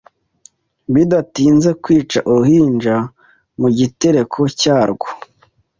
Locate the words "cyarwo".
4.59-5.07